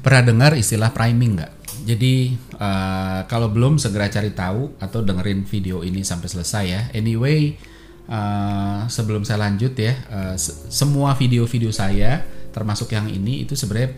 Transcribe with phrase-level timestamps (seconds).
[0.00, 1.52] Pernah dengar istilah priming nggak?
[1.84, 6.82] Jadi uh, kalau belum segera cari tahu atau dengerin video ini sampai selesai ya.
[6.96, 7.60] Anyway,
[8.08, 13.92] uh, sebelum saya lanjut ya, uh, se semua video-video saya termasuk yang ini itu sebenarnya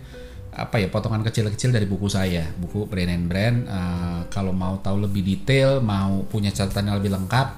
[0.52, 3.58] apa ya potongan kecil-kecil dari buku saya, buku Brand and Brand.
[3.70, 7.48] Uh, kalau mau tahu lebih detail, mau punya catatan yang lebih lengkap,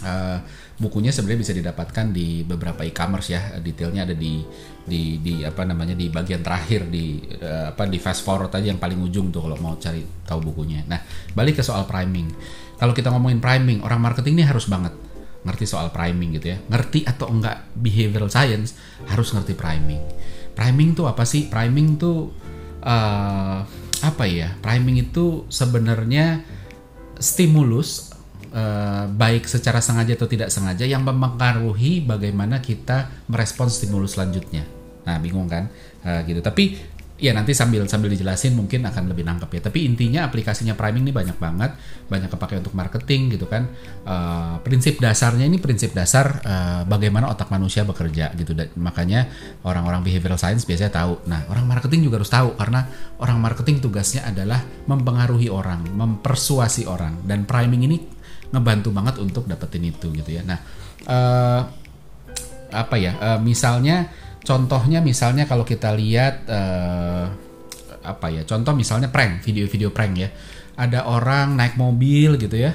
[0.00, 0.38] uh,
[0.82, 3.54] bukunya sebenarnya bisa didapatkan di beberapa e-commerce ya.
[3.62, 4.42] Detailnya ada di
[4.82, 8.82] di di apa namanya di bagian terakhir di uh, apa di fast forward aja yang
[8.82, 10.82] paling ujung tuh kalau mau cari tahu bukunya.
[10.90, 10.98] Nah
[11.38, 12.26] balik ke soal priming.
[12.82, 14.90] Kalau kita ngomongin priming orang marketing ini harus banget
[15.46, 16.58] ngerti soal priming gitu ya.
[16.66, 18.74] Ngerti atau enggak behavioral science
[19.06, 20.02] harus ngerti priming.
[20.58, 21.46] Priming tuh apa sih?
[21.46, 22.34] Priming tuh
[22.82, 23.58] uh,
[24.02, 24.58] apa ya?
[24.58, 26.42] Priming itu sebenarnya
[27.22, 28.10] stimulus
[28.52, 34.62] uh, baik secara sengaja atau tidak sengaja yang mempengaruhi bagaimana kita merespons stimulus selanjutnya.
[35.02, 35.66] Nah, bingung kan?
[36.04, 36.38] Uh, gitu.
[36.44, 39.60] Tapi ya nanti sambil sambil dijelasin mungkin akan lebih nangkep ya.
[39.70, 41.70] Tapi intinya aplikasinya priming ini banyak banget,
[42.10, 43.70] banyak kepakai untuk marketing gitu kan.
[44.02, 48.58] Uh, prinsip dasarnya ini prinsip dasar uh, bagaimana otak manusia bekerja gitu.
[48.58, 49.30] Dan makanya
[49.62, 51.22] orang-orang behavioral science biasanya tahu.
[51.30, 52.90] Nah, orang marketing juga harus tahu karena
[53.22, 54.58] orang marketing tugasnya adalah
[54.90, 58.21] mempengaruhi orang, mempersuasi orang dan priming ini
[58.52, 60.44] ngebantu banget untuk dapetin itu gitu ya.
[60.44, 60.60] Nah,
[61.08, 61.60] uh,
[62.70, 63.16] apa ya?
[63.18, 64.12] Uh, misalnya
[64.44, 67.26] contohnya misalnya kalau kita lihat uh,
[68.04, 68.44] apa ya?
[68.44, 70.28] Contoh misalnya prank, video-video prank ya.
[70.76, 72.72] Ada orang naik mobil gitu ya.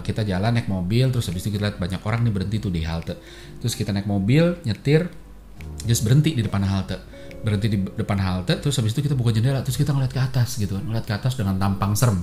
[0.00, 2.88] Kita jalan naik mobil terus habis itu kita lihat banyak orang nih berhenti tuh di
[2.88, 3.20] halte.
[3.60, 5.12] Terus kita naik mobil, nyetir,
[5.84, 6.96] terus berhenti di depan halte
[7.42, 10.56] berhenti di depan halte terus habis itu kita buka jendela terus kita ngeliat ke atas
[10.56, 12.22] gitu ngeliat ke atas dengan tampang serem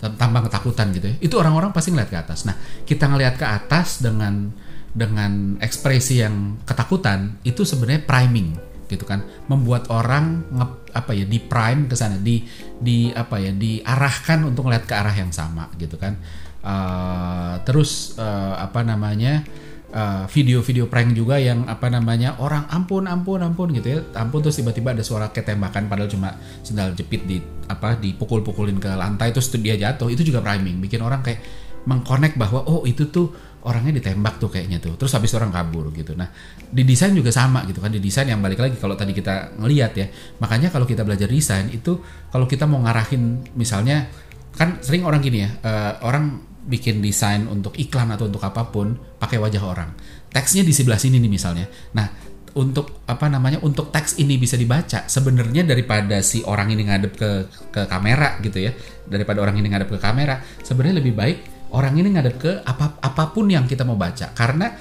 [0.00, 1.16] tambah ketakutan gitu ya.
[1.20, 2.48] Itu orang-orang pasti ngeliat ke atas.
[2.48, 2.56] Nah
[2.88, 4.48] kita ngeliat ke atas dengan
[4.90, 8.56] dengan ekspresi yang ketakutan itu sebenarnya priming
[8.88, 9.20] gitu kan.
[9.46, 12.42] Membuat orang nge, apa ya di prime ke sana di
[12.80, 16.16] di apa ya diarahkan untuk ngeliat ke arah yang sama gitu kan.
[16.60, 19.44] Uh, terus uh, apa namanya
[19.90, 23.98] video video-video prank juga yang apa namanya orang ampun ampun ampun gitu ya.
[24.14, 29.34] Ampun terus tiba-tiba ada suara ketembakan padahal cuma sendal jepit di apa dipukul-pukulin ke lantai
[29.34, 30.06] terus dia jatuh.
[30.06, 31.42] Itu juga priming bikin orang kayak
[31.90, 33.34] mengkonek bahwa oh itu tuh
[33.66, 34.94] orangnya ditembak tuh kayaknya tuh.
[34.94, 36.14] Terus habis orang kabur gitu.
[36.14, 36.30] Nah
[36.70, 37.90] di desain juga sama gitu kan.
[37.90, 40.06] Di desain yang balik lagi kalau tadi kita ngelihat ya
[40.38, 41.98] makanya kalau kita belajar desain itu
[42.30, 44.06] kalau kita mau ngarahin misalnya
[44.54, 48.94] kan sering orang gini ya uh, orang bikin desain untuk iklan atau untuk apa pun
[49.18, 49.90] pakai wajah orang.
[50.30, 51.66] Teksnya di sebelah sini nih misalnya.
[51.98, 52.06] Nah,
[52.54, 57.30] untuk apa namanya untuk teks ini bisa dibaca sebenarnya daripada si orang ini ngadep ke
[57.70, 58.74] ke kamera gitu ya
[59.06, 61.38] daripada orang ini ngadep ke kamera sebenarnya lebih baik
[61.70, 64.74] orang ini ngadep ke apa apa pun yang kita mau baca karena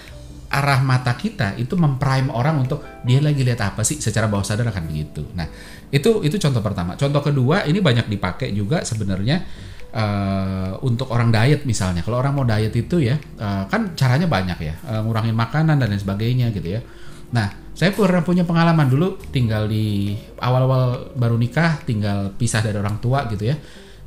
[0.49, 4.65] arah mata kita itu memprime orang untuk dia lagi lihat apa sih secara bawah sadar
[4.73, 5.45] akan begitu nah
[5.93, 9.45] itu itu contoh pertama contoh kedua ini banyak dipakai juga sebenarnya
[9.93, 12.05] uh, untuk orang diet misalnya.
[12.05, 15.87] Kalau orang mau diet itu ya uh, kan caranya banyak ya, uh, ngurangin makanan dan
[15.89, 16.81] lain sebagainya gitu ya.
[17.29, 22.97] Nah, saya pernah punya pengalaman dulu tinggal di awal-awal baru nikah, tinggal pisah dari orang
[22.97, 23.55] tua gitu ya.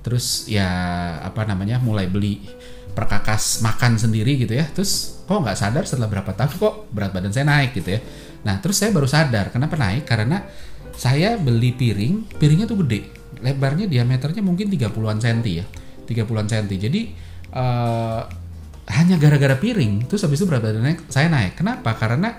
[0.02, 0.68] Terus ya
[1.22, 2.42] apa namanya mulai beli
[2.92, 4.66] perkakas makan sendiri gitu ya.
[4.66, 8.00] Terus kok nggak sadar setelah berapa tahun kok berat badan saya naik gitu ya.
[8.42, 10.42] Nah terus saya baru sadar kenapa naik karena
[10.92, 15.64] saya beli piring, piringnya tuh gede lebarnya diameternya mungkin 30-an senti ya.
[16.04, 16.76] 30-an senti.
[16.76, 17.00] Jadi
[17.56, 18.22] uh,
[18.90, 21.56] hanya gara-gara piring terus habis itu berat badan saya naik.
[21.56, 21.94] Kenapa?
[21.94, 22.34] Karena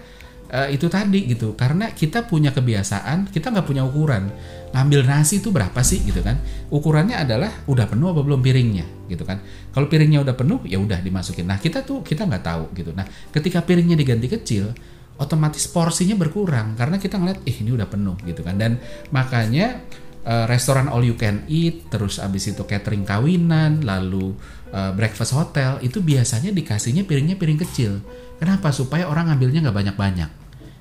[0.54, 1.58] uh, itu tadi gitu.
[1.58, 4.30] Karena kita punya kebiasaan kita nggak punya ukuran.
[4.74, 6.38] Ngambil nasi itu berapa sih gitu kan?
[6.70, 9.42] Ukurannya adalah udah penuh apa belum piringnya gitu kan?
[9.74, 11.50] Kalau piringnya udah penuh ya udah dimasukin.
[11.50, 12.92] Nah kita tuh kita nggak tahu gitu.
[12.94, 14.74] Nah ketika piringnya diganti kecil
[15.18, 16.74] otomatis porsinya berkurang.
[16.74, 18.58] Karena kita ngeliat eh ini udah penuh gitu kan?
[18.58, 18.82] Dan
[19.14, 19.82] makanya
[20.28, 24.36] uh, restoran all you can eat, terus abis itu catering kawinan, lalu
[24.72, 28.00] uh, breakfast hotel, itu biasanya dikasihnya piringnya piring kecil.
[28.40, 28.72] Kenapa?
[28.76, 30.30] Supaya orang ngambilnya nggak banyak-banyak.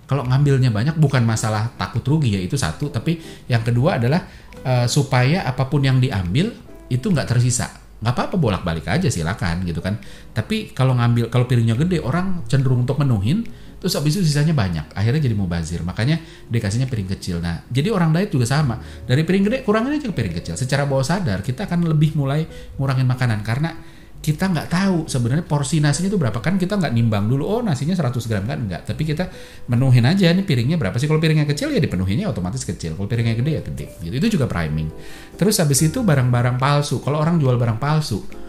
[0.06, 4.26] Kalau ngambilnya banyak bukan masalah takut rugi ya itu satu, tapi yang kedua adalah
[4.66, 6.52] uh, supaya apa pun yang diambil
[6.90, 7.70] itu nggak tersisa.
[8.02, 10.02] Nggak apa-apa bolak-balik aja silakan gitu kan.
[10.34, 13.46] Tapi kalau ngambil kalau piringnya gede orang cenderung untuk menuhin
[13.82, 17.43] terus habis itu sisanya banyak akhirnya jadi mau bazir makanya dikasihnya piring kecil.
[17.43, 18.79] Nah jadi orang diet juga sama.
[18.79, 20.55] Dari piring gede kurangin aja ke piring kecil.
[20.55, 22.46] Secara bawah sadar kita akan lebih mulai
[22.79, 23.43] ngurangin makanan.
[23.43, 23.75] Karena
[24.23, 26.38] kita nggak tahu sebenarnya porsi nasinya itu berapa.
[26.38, 28.46] Kan kita nggak nimbang dulu oh nasinya 100 gram.
[28.46, 29.26] Kan enggak tapi kita
[29.67, 31.11] menuhin aja nih piringnya berapa sih?
[31.11, 32.94] Kalau piringnya kecil ya dipenuhinnya otomatis kecil.
[32.94, 33.87] Kalau piringnya gede ya gede.
[33.99, 34.14] Gitu.
[34.14, 34.94] Itu juga priming.
[35.35, 37.02] Terus habis itu barang-barang palsu.
[37.02, 38.41] Kalau orang jual barang palsu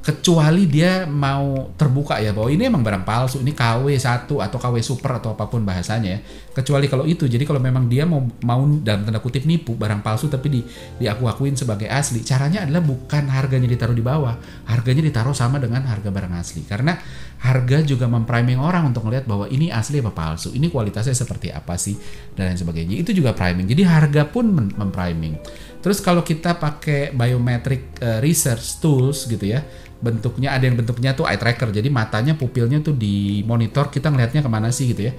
[0.00, 4.80] kecuali dia mau terbuka ya bahwa ini emang barang palsu ini KW 1 atau KW
[4.80, 6.18] super atau apa pun bahasanya ya.
[6.56, 10.32] Kecuali kalau itu jadi kalau memang dia mau mau dalam tanda kutip nipu barang palsu
[10.32, 10.60] tapi di
[11.04, 14.40] diaku-akuin sebagai asli caranya adalah bukan harganya ditaruh di bawah
[14.72, 16.64] harganya ditaruh sama dengan harga barang asli.
[16.64, 16.96] Karena
[17.44, 21.76] harga juga mempriming orang untuk melihat bahwa ini asli apa palsu ini kualitasnya seperti apa
[21.76, 22.00] sih
[22.32, 22.96] dan lain sebagainya.
[23.04, 25.36] Itu juga priming jadi harga pun mempriming.
[25.84, 29.60] Terus kalau kita pakai biometric uh, research tools gitu ya
[30.00, 31.68] bentuknya ada yang bentuknya tuh eye tracker.
[31.70, 35.12] Jadi matanya pupilnya tuh di monitor kita ngelihatnya ke mana sih gitu ya.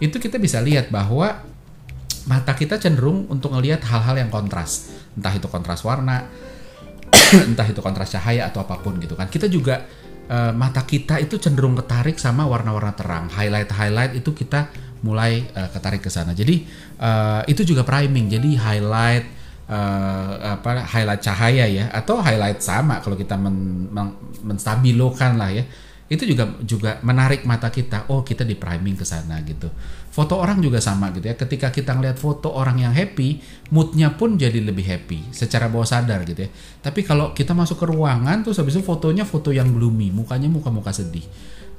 [0.00, 1.44] Itu kita bisa lihat bahwa
[2.26, 4.90] mata kita cenderung untuk ngelihat hal-hal yang kontras.
[5.14, 6.26] Entah itu kontras warna
[7.48, 9.28] entah itu kontras cahaya atau apa pun gitu kan.
[9.28, 9.84] Kita juga
[10.32, 13.28] uh, mata kita itu cenderung ketarik sama warna-warna terang.
[13.28, 14.72] Highlight highlight itu kita
[15.04, 16.32] mulai uh, ketarik ke sana.
[16.32, 16.64] Jadi
[17.02, 18.32] uh, itu juga priming.
[18.32, 19.41] Jadi highlight
[19.72, 24.12] uh, apa highlight cahaya ya atau highlight sama kalau kita men, men,
[24.44, 25.64] menstabilokan lah ya.
[26.12, 28.12] Itu juga juga menarik mata kita.
[28.12, 29.72] Oh kita di priming ke sana gitu.
[30.12, 31.32] Foto orang juga sama gitu ya.
[31.40, 33.40] Ketika kita ngeliat foto orang yang happy
[33.72, 36.50] moodnya pun jadi lebih happy secara bawah sadar gitu ya.
[36.84, 40.92] Tapi kalau kita masuk ke ruangan tuh habis itu fotonya foto yang gloomy mukanya muka-muka
[40.92, 41.24] sedih.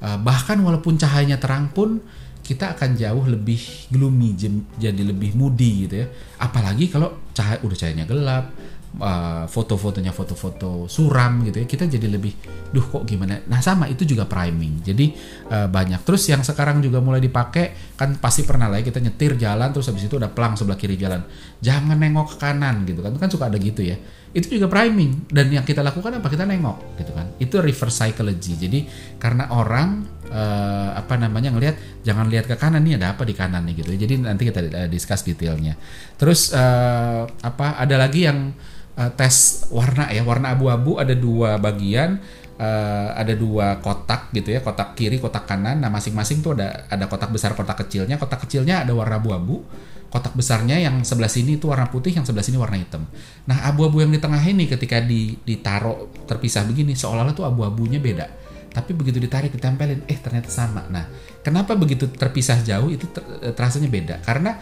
[0.01, 2.01] Uh, bahkan walaupun cahayanya terang pun
[2.43, 4.35] kita akan jauh lebih gloomy
[4.75, 6.07] jadi lebih moody gitu ya.
[6.43, 8.51] Apalagi kalau cahaya udah cahayanya gelap
[8.99, 12.35] uh, foto-fotonya foto-foto suram gitu ya kita jadi lebih
[12.69, 13.41] duh kok gimana?
[13.47, 14.83] Nah sama itu juga priming.
[14.83, 15.15] Jadi
[15.49, 16.03] uh, banyak.
[16.03, 19.89] Terus yang sekarang juga mulai dipakai kan pasti pernah lah ya kita nyetir jalan terus
[19.89, 21.23] habis itu udah pelang sebelah kiri jalan.
[21.63, 23.97] Jangan nengok ke kanan gitu kan kan suka ada gitu ya.
[24.33, 25.29] Itu juga priming.
[25.29, 26.27] Dan yang kita lakukan apa?
[26.27, 27.37] Kita nengok gitu kan.
[27.37, 28.57] Itu reverse psychology.
[28.57, 28.79] Jadi
[29.21, 31.75] karena orang uh, apa namanya ngelihat
[32.05, 34.89] jangan lihat ke kanan nih ada apa di kanan nih gitu jadi nanti kita uh,
[34.91, 35.75] discuss detailnya
[36.15, 38.53] terus uh, apa ada lagi yang
[38.95, 42.21] uh, tes warna ya warna abu-abu ada dua bagian
[42.61, 47.09] uh, ada dua kotak gitu ya kotak kiri kotak kanan nah masing-masing tuh ada ada
[47.09, 49.65] kotak besar kotak kecilnya kotak kecilnya ada warna abu-abu
[50.13, 53.01] kotak besarnya yang sebelah sini itu warna putih, yang sebelah sini warna hitam.
[53.49, 58.29] Nah, abu-abu yang di tengah ini ketika ditaruh terpisah begini, seolah-olah tuh abu-abunya beda.
[58.73, 60.89] Tapi begitu ditarik, ditempelin, eh ternyata sama.
[60.89, 61.05] Nah,
[61.45, 64.15] kenapa begitu terpisah jauh itu ter eh, terasanya beda?
[64.25, 64.57] Karena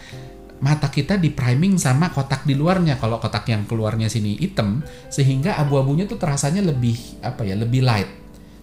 [0.62, 3.00] mata kita di priming sama kotak di luarnya.
[3.00, 8.22] Kalau kotak yang keluarnya sini hitam, sehingga abu-abunya tuh terasanya lebih apa ya, lebih light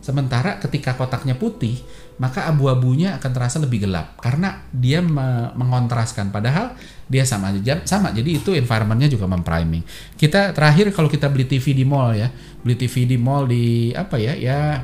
[0.09, 1.77] Sementara ketika kotaknya putih,
[2.17, 6.33] maka abu-abunya akan terasa lebih gelap karena dia me mengontraskan.
[6.33, 6.73] Padahal
[7.13, 8.09] dia sama aja sama.
[8.17, 9.85] Jadi itu environmentnya juga mempriming.
[10.17, 12.33] Kita terakhir kalau kita beli TV di mall ya,
[12.65, 14.81] beli TV di mall di apa ya ya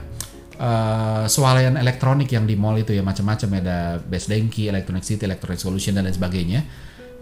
[0.59, 5.61] uh, swalayan elektronik yang di mall itu ya macam-macam ada Best Denki, Electronic City, Electronic
[5.61, 6.61] Solution dan lain sebagainya.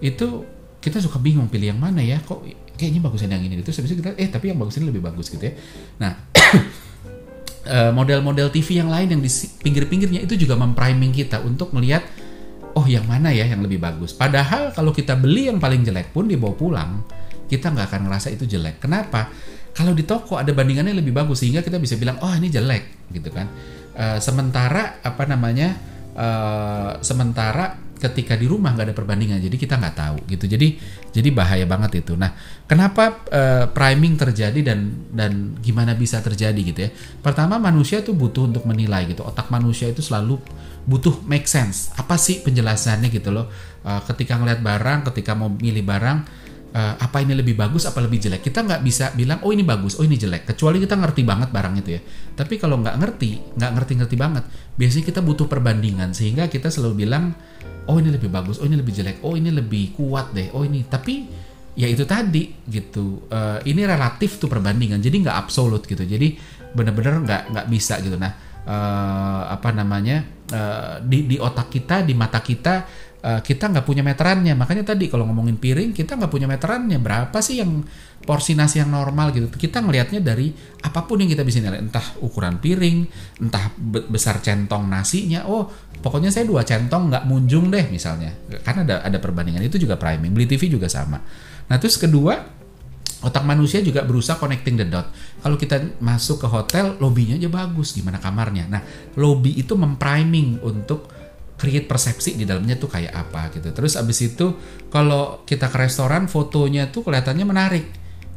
[0.03, 0.45] Itu
[0.83, 2.43] kita suka bingung pilih yang mana ya kok
[2.75, 5.47] kayaknya bagusan yang ini itu habis kita eh tapi yang bagus ini lebih bagus gitu
[5.47, 5.55] ya
[6.03, 6.27] nah
[7.63, 9.31] Eh, model-model TV yang lain yang di
[9.63, 12.03] pinggir-pinggirnya itu juga mempriming kita untuk melihat
[12.75, 14.11] oh yang mana ya yang lebih bagus.
[14.11, 17.07] Padahal kalau kita beli yang paling jelek pun dibawa pulang,
[17.47, 18.83] kita nggak akan ngerasa itu jelek.
[18.83, 19.31] Kenapa?
[19.73, 23.33] Kalau di toko ada bandingannya lebih bagus sehingga kita bisa bilang oh ini jelek gitu
[23.33, 23.49] kan.
[23.97, 25.73] Uh, sementara apa namanya?
[26.13, 30.45] Uh, sementara ketika di rumah nggak ada perbandingan jadi kita nggak tahu gitu.
[30.51, 30.77] Jadi
[31.15, 32.19] jadi bahaya banget itu.
[32.19, 32.35] Nah
[32.67, 36.91] kenapa uh, priming terjadi dan dan gimana bisa terjadi gitu ya?
[37.23, 39.23] Pertama manusia tuh butuh untuk menilai gitu.
[39.23, 40.37] Otak manusia itu selalu
[40.85, 41.95] butuh make sense.
[41.95, 43.47] Apa sih penjelasannya gitu loh.
[43.87, 46.42] Uh, ketika ngeliat barang ketika mau milih barang
[46.73, 48.43] uh, apa ini lebih bagus apa lebih jelek?
[48.45, 50.49] Kita nggak bisa bilang oh ini bagus oh ini jelek.
[50.49, 52.01] Kecuali kita ngerti banget barang itu ya.
[52.33, 57.05] Tapi kalau nggak ngerti nggak ngerti ngerti banget biasanya kita butuh perbandingan sehingga kita selalu
[57.05, 57.37] bilang
[57.87, 60.85] oh ini lebih bagus oh ini lebih jelek oh ini lebih kuat deh oh ini.
[60.89, 61.15] Tapi
[61.77, 63.29] ya itu tadi gitu.
[63.29, 66.03] Uh, ini relatif tuh perbandingan jadi nggak absolut gitu.
[66.03, 66.35] Jadi
[66.73, 68.17] benar-benar nggak nggak bisa gitu.
[68.17, 68.33] Nah
[68.67, 72.87] uh, apa namanya uh, di di otak kita di mata kita
[73.23, 74.53] uh, kita nggak punya meterannya.
[74.59, 76.99] Makanya tadi kalau ngomongin piring kita nggak punya meterannya.
[76.99, 77.87] Berapa sih yang
[78.23, 79.47] porsi nasi yang normal gitu?
[79.49, 80.51] Kita ngelihatnya dari
[80.83, 81.79] apa pun yang kita bisa nilai.
[81.79, 83.07] Entah ukuran piring
[83.41, 83.73] entah
[84.11, 85.47] besar centong nasinya.
[85.47, 85.71] Oh
[86.03, 88.35] pokoknya saya dua centong nggak munjung deh misalnya.
[88.67, 89.63] Karena ada ada perbandingan.
[89.63, 90.35] Itu juga priming.
[90.35, 91.23] Beli TV juga sama.
[91.71, 92.63] Nah terus kedua
[93.23, 95.07] otak manusia juga berusaha connecting the dot.
[95.39, 98.67] Kalau kita masuk ke hotel, lobbynya aja bagus, gimana kamarnya.
[98.67, 98.83] Nah,
[99.15, 101.07] lobby itu mempriming untuk
[101.63, 103.71] create persepsi di dalamnya tuh kayak apa gitu.
[103.71, 104.59] Terus abis itu
[104.91, 107.87] kalau kita ke restoran fotonya tuh kelihatannya menarik.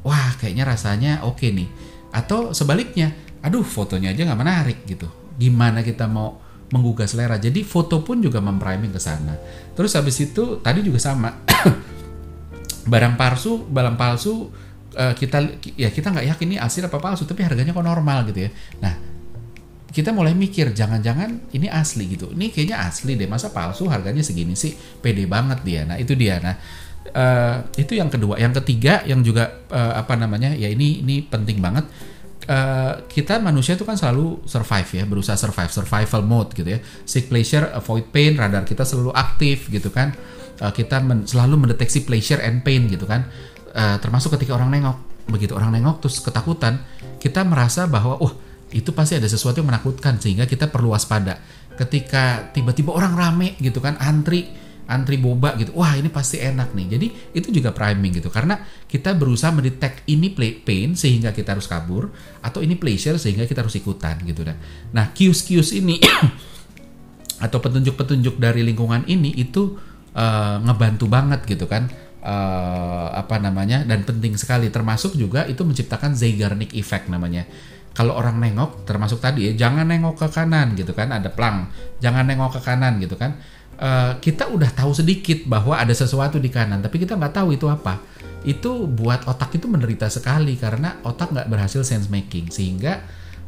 [0.06, 1.66] Wah kayaknya rasanya oke okay nih.
[2.14, 3.10] Atau sebaliknya,
[3.42, 5.10] aduh fotonya aja nggak menarik gitu.
[5.42, 6.38] Gimana kita mau
[6.70, 7.42] menggugah selera.
[7.42, 9.34] Jadi foto pun juga mempriming ke sana.
[9.74, 11.34] Terus abis itu tadi juga sama.
[12.94, 14.54] barang palsu, barang palsu
[14.96, 15.38] uh, kita
[15.76, 19.15] ya kita nggak yakin ini asli apa palsu tapi harganya kok normal gitu ya nah
[19.96, 22.36] kita mulai mikir jangan-jangan ini asli gitu.
[22.36, 24.76] Ini kayaknya asli deh masa palsu harganya segini sih?
[24.76, 25.88] Pede banget dia.
[25.88, 26.36] Nah itu dia.
[26.44, 26.60] Nah
[27.16, 28.36] uh, itu yang kedua.
[28.36, 31.88] Yang ketiga yang juga uh, apa namanya ya ini ini penting banget.
[32.46, 36.84] Uh, kita manusia itu kan selalu survive ya berusaha survive survival mode gitu ya.
[37.08, 40.12] Seek pleasure avoid pain radar kita selalu aktif gitu kan.
[40.60, 43.32] Uh, kita men selalu mendeteksi pleasure and pain gitu kan.
[43.72, 45.00] Uh, termasuk ketika orang nengok.
[45.32, 46.84] Begitu orang nengok terus ketakutan
[47.18, 48.45] kita merasa bahwa wah oh,
[48.76, 51.40] itu pasti ada sesuatu yang menakutkan sehingga kita perlu waspada.
[51.80, 54.52] Ketika tiba-tiba orang rame gitu kan antri
[54.86, 55.74] antri boba gitu.
[55.80, 56.88] Wah, ini pasti enak nih.
[56.98, 57.08] Jadi
[57.40, 62.12] itu juga priming gitu karena kita berusaha mendetek ini pain sehingga kita harus kabur
[62.44, 64.58] atau ini pleasure sehingga kita harus ikutan gitu dah.
[64.94, 65.98] Nah, kius-kius ini
[67.46, 69.80] atau petunjuk-petunjuk dari lingkungan ini itu
[70.14, 71.88] uh, ngebantu banget gitu kan.
[72.26, 77.46] Uh, apa namanya dan penting sekali termasuk juga itu menciptakan Zeigarnik effect namanya
[77.96, 81.72] kalau orang nengok termasuk tadi ya jangan nengok ke kanan gitu kan ada plang.
[82.04, 83.40] Jangan nengok ke kanan gitu kan.
[83.76, 87.72] Uh, kita udah tahu sedikit bahwa ada sesuatu di kanan tapi kita nggak tahu itu
[87.72, 88.04] apa.
[88.44, 92.52] Itu buat otak itu menderita sekali karena otak nggak berhasil sense making.
[92.52, 93.00] Sehingga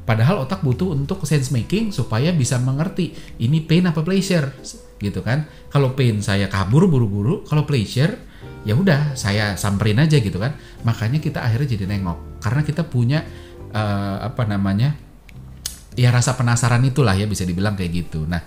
[0.08, 3.12] padahal otak butuh untuk sense making supaya bisa mengerti
[3.44, 4.48] ini pain apa pleasure
[5.04, 5.44] gitu kan.
[5.68, 8.16] Kalau pain saya kabur buru-buru kalau pleasure
[8.64, 10.56] ya udah saya samperin aja gitu kan.
[10.88, 12.40] Makanya kita akhirnya jadi nengok.
[12.40, 13.28] Karena kita punya
[13.78, 14.98] uh, apa namanya
[15.94, 18.26] ya rasa penasaran itulah ya bisa dibilang kayak gitu.
[18.26, 18.42] Nah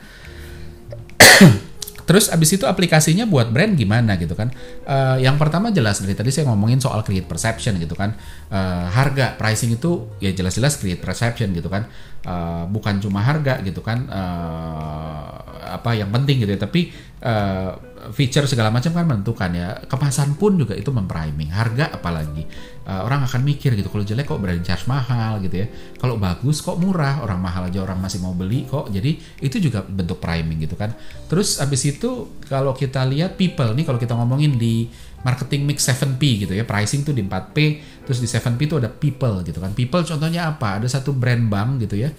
[2.11, 4.51] Terus abis itu aplikasinya buat brand gimana gitu kan?
[4.83, 8.19] Uh, yang pertama jelas dari tadi saya ngomongin soal create perception gitu kan.
[8.51, 11.87] Uh, harga pricing itu ya jelas-jelas create perception gitu kan.
[12.27, 14.11] Uh, bukan cuma harga gitu kan.
[14.11, 15.39] Uh,
[15.71, 16.59] apa yang penting gitu ya.
[16.59, 16.91] Tapi
[17.23, 19.77] uh, feature segala macam kan menentukan ya.
[19.85, 21.53] Kemasan pun juga itu mempriming.
[21.53, 22.49] Harga apalagi
[22.89, 23.93] uh, orang akan mikir gitu.
[23.93, 25.67] Kalau jelek kok berani charge mahal gitu ya.
[26.01, 27.21] Kalau bagus kok murah.
[27.21, 28.89] Orang mahal aja orang masih mau beli kok.
[28.89, 30.97] Jadi itu juga bentuk priming gitu kan.
[31.29, 34.89] Terus abis itu kalau kita lihat people nih kalau kita ngomongin di
[35.21, 36.65] marketing mix 7P gitu ya.
[36.65, 37.57] Pricing tuh di 4P.
[38.09, 39.77] Terus di 7P itu ada people gitu kan.
[39.77, 40.81] People contohnya apa?
[40.81, 42.11] Ada satu brand bank gitu ya.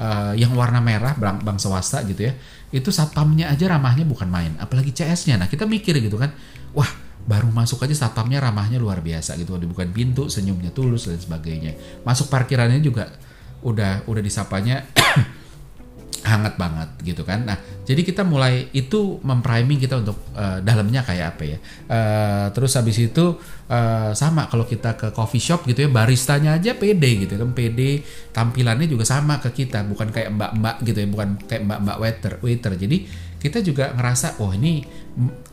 [0.00, 2.32] Uh, yang warna merah bank, bank swasta gitu ya
[2.72, 6.32] itu satpamnya aja ramahnya bukan main apalagi CS-nya nah kita mikir gitu kan
[6.72, 6.88] wah
[7.26, 12.02] baru masuk aja satpamnya ramahnya luar biasa gitu bukan pintu senyumnya tulus dan sebagainya.
[12.06, 13.12] Masuk parkirannya juga
[13.60, 14.88] udah udah disapanya
[16.30, 17.42] hangat banget gitu kan.
[17.42, 21.58] Nah, jadi kita mulai itu mempriming kita untuk uh, dalamnya kayak apa ya.
[21.90, 23.34] Uh, terus habis itu
[23.66, 28.06] uh, sama kalau kita ke coffee shop gitu ya, baristanya aja pede gitu kan, pede
[28.30, 32.72] tampilannya juga sama ke kita, bukan kayak mbak-mbak gitu ya, bukan kayak mbak-mbak waiter, waiter.
[32.78, 32.96] Jadi
[33.42, 34.86] kita juga ngerasa, oh ini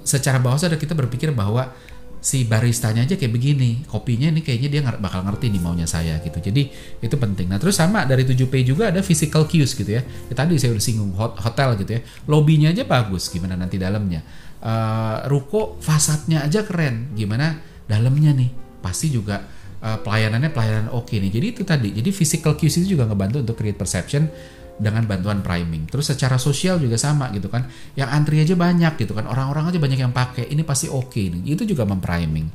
[0.05, 1.73] secara bawah sadar kita berpikir bahwa
[2.17, 3.85] si baristanya aja kayak begini.
[3.87, 6.37] Kopinya ini kayaknya dia bakal ngerti nih maunya saya gitu.
[6.37, 6.69] Jadi
[7.01, 7.47] itu penting.
[7.47, 10.83] Nah terus sama dari 7P juga ada physical cues gitu ya, ya tadi saya udah
[10.83, 12.01] singgung hotel gitu ya.
[12.27, 14.21] Lobbynya aja bagus gimana nanti dalamnya.
[14.57, 17.13] Uh, ruko fasadnya aja keren.
[17.13, 18.49] Gimana dalamnya nih?
[18.81, 19.45] Pasti juga
[19.81, 21.31] uh, pelayanannya pelayanan oke okay nih.
[21.31, 21.89] Jadi itu tadi.
[21.93, 24.27] Jadi physical cues itu juga ngebantu untuk create perception
[24.77, 25.89] dengan bantuan priming.
[25.89, 27.65] Terus secara sosial juga sama gitu kan.
[27.97, 29.25] Yang antri aja banyak gitu kan.
[29.25, 30.53] Orang-orang aja banyak yang pakai.
[30.53, 31.33] Ini pasti oke okay.
[31.49, 32.47] Itu juga mempriming.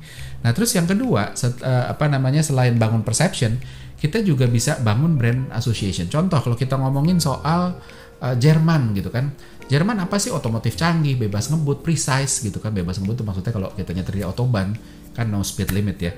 [0.46, 3.58] Nah, terus yang kedua, set, uh, apa namanya selain bangun perception,
[3.98, 6.06] kita juga bisa bangun brand association.
[6.06, 7.78] Contoh kalau kita ngomongin soal
[8.22, 9.34] uh, Jerman gitu kan.
[9.66, 12.70] Jerman apa sih otomotif canggih, bebas ngebut, precise gitu kan.
[12.70, 14.78] Bebas ngebut itu maksudnya kalau kita nyetir di autobahn
[15.12, 16.12] kan no speed limit ya.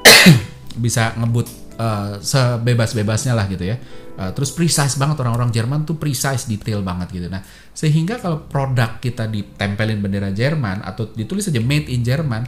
[0.84, 3.80] bisa ngebut uh, sebebas-bebasnya lah gitu ya.
[4.20, 7.26] Uh, terus precise banget orang-orang Jerman tuh precise detail banget gitu.
[7.32, 7.40] Nah,
[7.72, 12.44] sehingga kalau produk kita ditempelin bendera Jerman atau ditulis saja made in Jerman,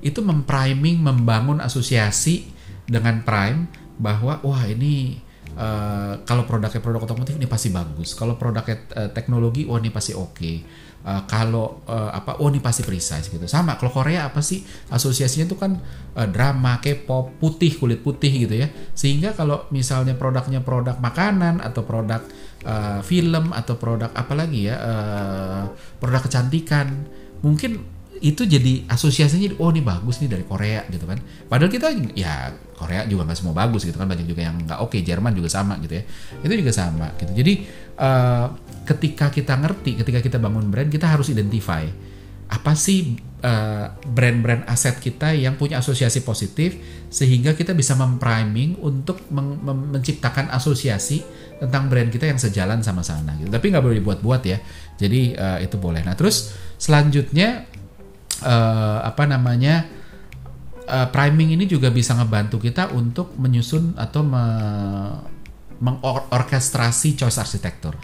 [0.00, 2.48] itu mempriming, membangun asosiasi
[2.88, 3.68] dengan prime
[4.00, 5.20] bahwa wah ini
[5.56, 8.14] uh, kalau produknya produk otomotif ini pasti bagus.
[8.14, 10.34] Kalau produknya uh, teknologi, wah ini pasti oke.
[10.36, 10.56] Okay
[11.04, 15.48] uh, kalau uh, apa oh ini pasti precise gitu sama kalau Korea apa sih asosiasinya
[15.48, 15.78] itu kan
[16.16, 21.82] uh, drama K-pop putih kulit putih gitu ya sehingga kalau misalnya produknya produk makanan atau
[21.84, 22.20] produk
[22.64, 25.62] uh, film atau produk apa lagi ya uh,
[26.00, 27.08] produk kecantikan
[27.40, 31.16] mungkin itu jadi asosiasinya oh ini bagus nih dari Korea gitu kan.
[31.48, 34.04] Padahal kita ya Korea juga nggak semua bagus gitu kan.
[34.04, 36.04] Banyak juga yang nggak oke okay, Jerman juga sama gitu ya.
[36.44, 37.32] Itu juga sama gitu.
[37.32, 37.52] Jadi
[37.96, 38.46] uh,
[38.84, 41.84] ketika kita ngerti ketika kita bangun brand kita harus identify
[42.50, 43.14] apa sih
[43.46, 46.74] uh, brand-brand aset kita yang punya asosiasi positif
[47.06, 51.22] sehingga kita bisa mempriming untuk men menciptakan asosiasi
[51.62, 53.48] tentang brand kita yang sejalan sama sana gitu.
[53.48, 54.58] Tapi nggak boleh dibuat-buat ya.
[54.98, 56.02] Jadi uh, itu boleh.
[56.02, 57.70] Nah terus selanjutnya
[58.44, 59.86] uh, apa namanya
[60.90, 64.44] uh, priming ini juga bisa ngebantu kita untuk menyusun atau me
[65.80, 67.96] mengorkestrasi choice arsitektur.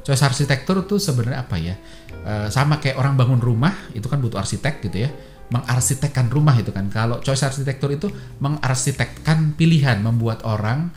[0.00, 1.76] Choice arsitektur itu sebenarnya apa ya?
[2.24, 5.10] Uh, sama kayak orang bangun rumah itu kan butuh arsitek gitu ya.
[5.52, 6.88] Mengarsitekkan rumah itu kan.
[6.88, 8.08] Kalau choice arsitektur itu
[8.40, 10.88] mengarsitekkan pilihan, membuat orang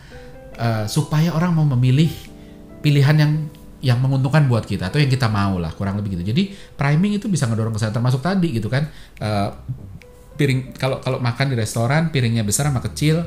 [0.55, 2.12] uh, supaya orang mau memilih
[2.79, 3.33] pilihan yang
[3.81, 6.33] yang menguntungkan buat kita atau yang kita mau lah kurang lebih gitu.
[6.33, 8.85] Jadi priming itu bisa ngedorong kesadaran termasuk tadi gitu kan.
[9.17, 9.50] Uh,
[10.38, 13.25] piring kalau kalau makan di restoran piringnya besar sama kecil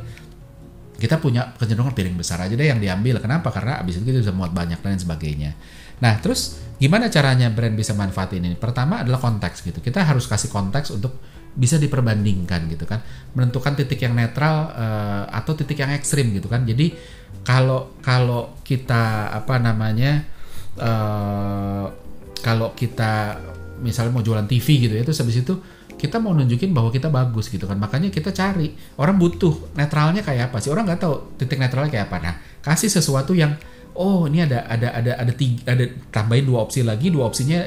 [0.94, 3.18] kita punya kecenderungan piring besar aja deh yang diambil.
[3.18, 3.50] Kenapa?
[3.50, 5.52] Karena abis itu kita bisa muat banyak dan sebagainya.
[5.98, 8.56] Nah, terus gimana caranya brand bisa manfaatin ini?
[8.56, 9.82] Pertama adalah konteks gitu.
[9.82, 11.18] Kita harus kasih konteks untuk
[11.54, 13.02] bisa diperbandingkan gitu kan.
[13.34, 16.62] Menentukan titik yang netral uh, atau titik yang ekstrim gitu kan.
[16.62, 16.94] Jadi
[17.42, 20.33] kalau kalau kita apa namanya
[20.80, 21.86] uh,
[22.40, 23.40] kalau kita
[23.80, 25.54] misalnya mau jualan TV gitu ya, terus habis itu
[25.94, 27.78] kita mau nunjukin bahwa kita bagus gitu kan.
[27.80, 28.74] Makanya kita cari.
[29.00, 30.68] Orang butuh netralnya kayak apa sih?
[30.68, 32.16] Orang nggak tahu titik netralnya kayak apa.
[32.20, 33.56] Nah kasih sesuatu yang
[33.94, 37.62] oh ini ada ada ada ada tiga ada tambahin dua opsi lagi dua opsinya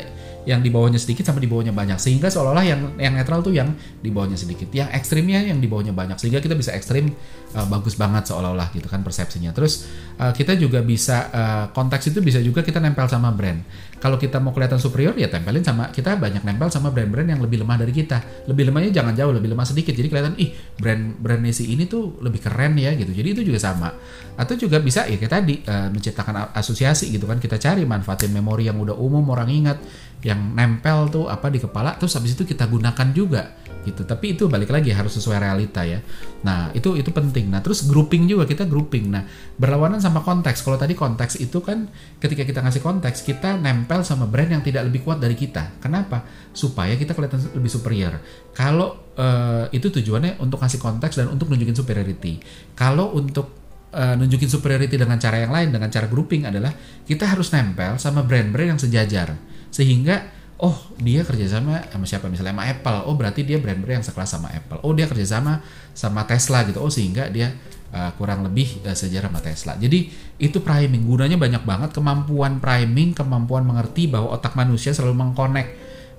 [0.47, 1.99] yang di bawahnya sedikit sama di bawahnya banyak.
[1.99, 4.71] Sehingga seolah-olah yang yang netral tuh yang di bawahnya sedikit.
[4.71, 6.15] Yang ekstrimnya yang di bawahnya banyak.
[6.15, 7.11] Sehingga kita bisa ekstrim
[7.51, 9.51] uh, bagus banget seolah-olah gitu kan persepsinya.
[9.51, 9.83] Terus
[10.15, 13.59] uh, kita juga bisa uh, konteks itu bisa juga kita nempel sama brand.
[13.99, 17.67] Kalau kita mau kelihatan superior ya tempelin sama kita banyak nempel sama brand-brand yang lebih
[17.67, 18.47] lemah dari kita.
[18.47, 19.91] Lebih lemahnya jangan jauh lebih lemah sedikit.
[19.91, 23.11] Jadi kelihatan ih brand brand si ini tuh lebih keren ya gitu.
[23.11, 23.91] Jadi itu juga sama.
[24.39, 27.35] Atau juga bisa ya kayak tadi uh, menciptakan asosiasi gitu kan.
[27.41, 29.77] Kita cari manfaatin memori yang udah umum orang ingat
[30.25, 33.53] yang nempel tuh apa di kepala terus habis itu kita gunakan juga
[33.87, 34.03] gitu.
[34.03, 36.03] Tapi itu balik lagi harus sesuai realita ya.
[36.43, 37.47] Nah itu itu penting.
[37.47, 39.07] Nah terus grouping juga kita grouping.
[39.07, 39.23] Nah
[39.55, 40.59] berlawanan sama konteks.
[40.67, 41.87] Kalau tadi konteks itu kan
[42.19, 45.79] ketika kita ngasih konteks kita nempel sama brand yang tidak lebih kuat dari kita.
[45.79, 46.27] Kenapa?
[46.51, 48.19] Supaya kita kelihatan lebih superior.
[48.51, 52.43] Kalau uh, itu tujuannya untuk ngasih konteks dan untuk nunjukin superiority.
[52.75, 53.47] Kalau untuk
[53.95, 56.73] uh, nunjukin superiority dengan cara yang lain dengan cara grouping adalah
[57.07, 62.25] kita harus nempel sama brand-brand yang sejajar sehingga oh dia kerjasama sama siapa?
[62.27, 62.97] Misalnya sama Apple.
[63.05, 64.81] Oh berarti dia brand-brand yang sekelas sama Apple.
[64.81, 65.61] Oh dia kerjasama
[65.93, 66.81] sama Tesla gitu.
[66.81, 67.53] Oh sehingga dia
[67.93, 69.73] uh, kurang lebih uh, sejarah sama Tesla.
[69.77, 70.09] Jadi
[70.41, 71.05] itu priming.
[71.05, 75.67] Gunanya banyak banget kemampuan priming kemampuan mengerti bahwa otak manusia selalu mengkonek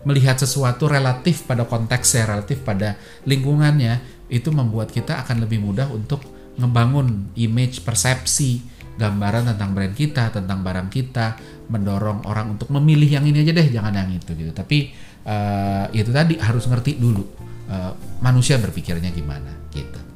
[0.06, 2.94] melihat sesuatu relatif pada konteksnya relatif pada
[3.26, 3.98] lingkungannya
[4.30, 6.22] itu membuat kita akan lebih mudah untuk
[6.58, 11.38] ngebangun image persepsi gambaran tentang brand kita, tentang barang kita,
[11.70, 14.50] mendorong orang untuk memilih yang ini aja deh, jangan yang itu gitu.
[14.50, 14.90] Tapi
[15.22, 17.22] uh, itu tadi harus ngerti dulu
[17.70, 20.07] uh, manusia berpikirnya gimana gitu.